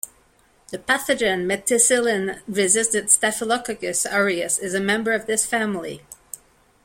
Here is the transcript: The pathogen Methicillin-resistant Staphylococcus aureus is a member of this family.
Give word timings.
The 0.71 0.79
pathogen 0.79 1.45
Methicillin-resistant 1.45 3.11
Staphylococcus 3.11 4.07
aureus 4.07 4.57
is 4.57 4.73
a 4.73 4.79
member 4.79 5.11
of 5.11 5.27
this 5.27 5.45
family. 5.45 6.01